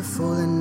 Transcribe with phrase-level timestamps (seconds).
[0.00, 0.59] beautiful and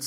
[0.00, 0.06] and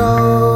[0.00, 0.49] We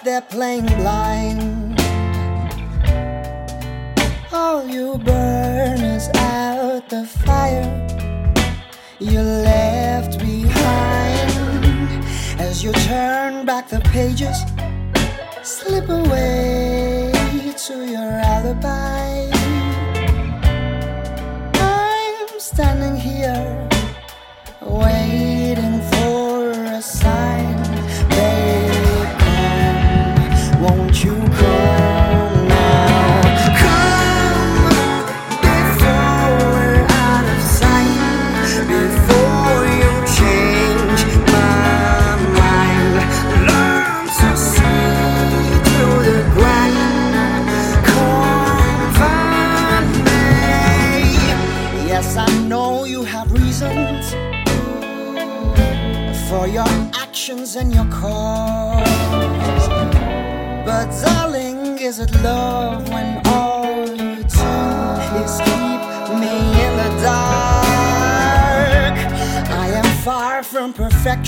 [0.00, 1.78] out there playing blind.
[4.32, 7.86] All you burn is out the fire
[8.98, 11.30] you left behind
[12.38, 14.38] as you turn back the pages,
[15.42, 17.12] slip away
[17.66, 19.30] to your alibi.
[21.54, 23.69] I'm standing here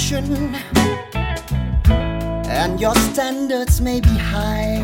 [0.03, 0.55] perfection,
[2.47, 4.83] and your standards may be high.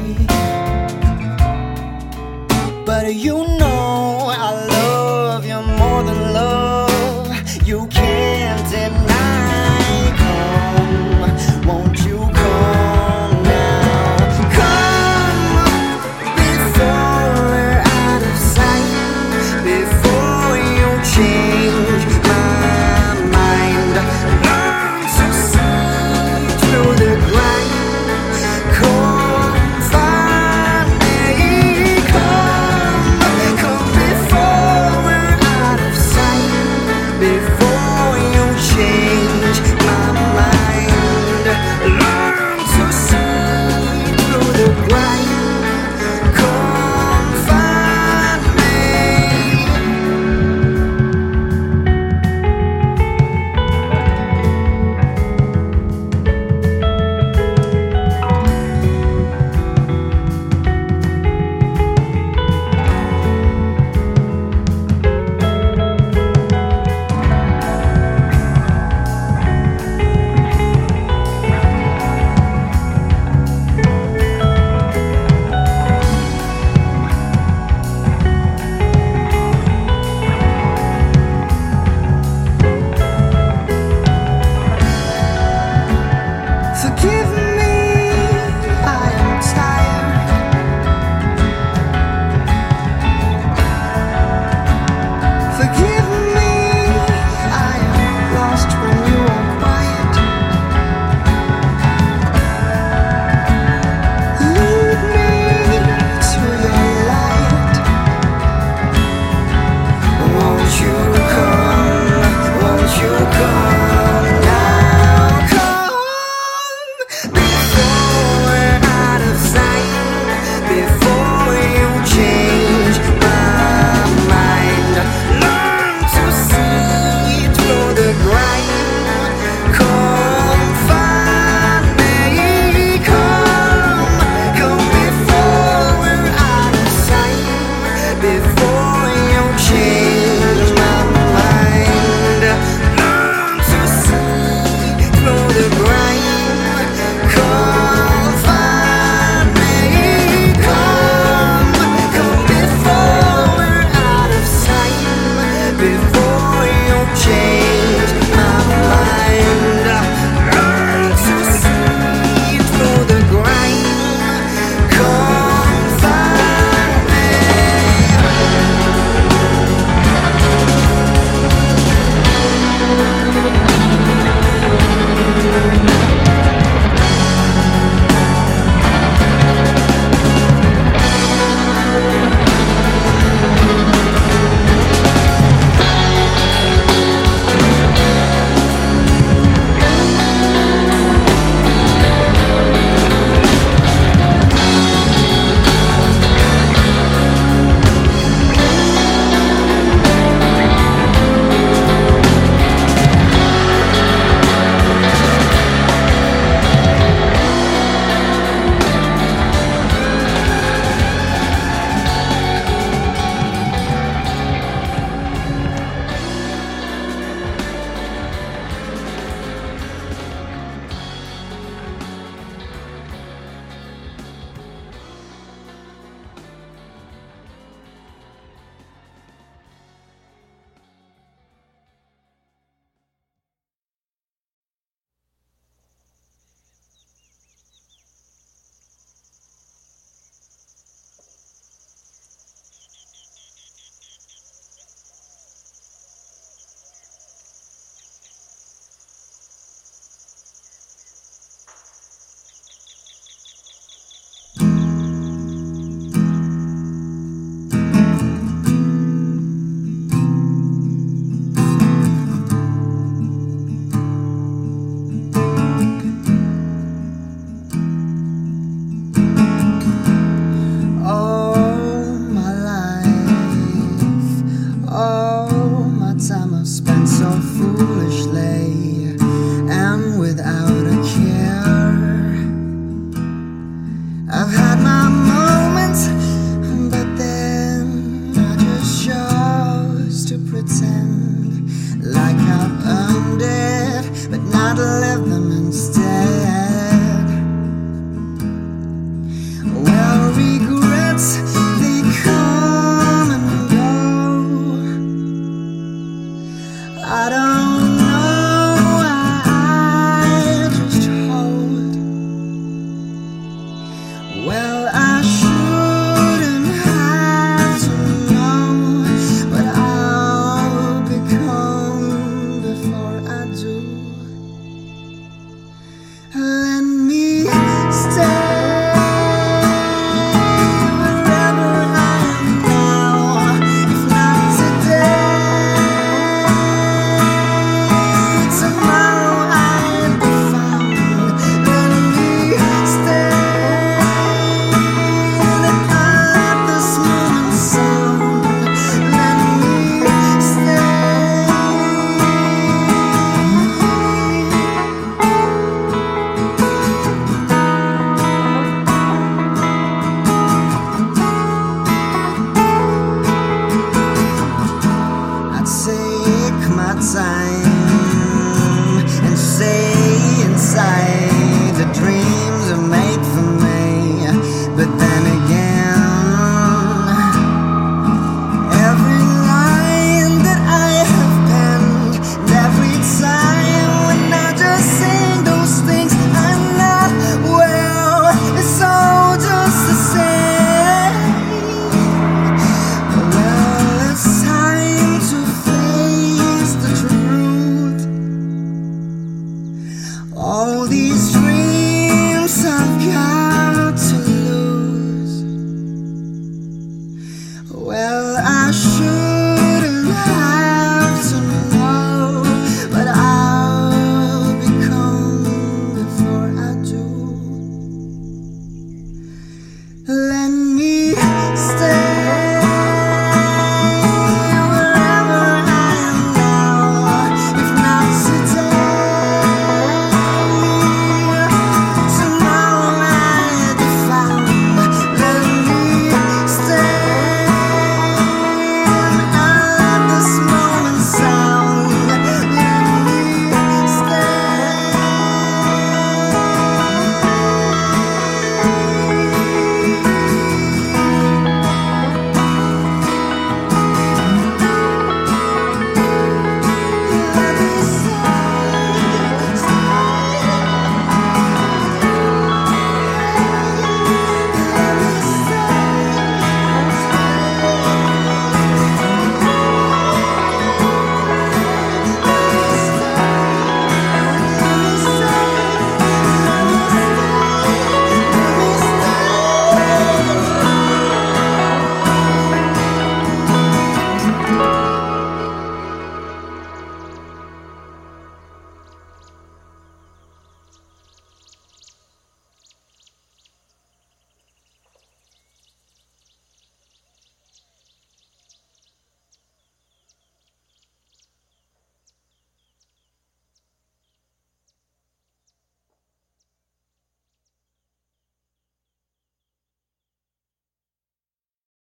[2.87, 6.68] But you know I love you more than love.